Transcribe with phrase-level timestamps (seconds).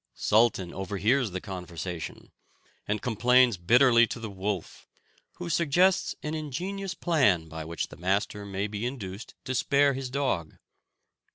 [0.15, 2.31] Sultan overhears the conversation,
[2.87, 4.87] and complains bitterly to the wolf,
[5.33, 10.09] who suggests an ingenious plan by which the master may be induced to spare his
[10.09, 10.57] dog.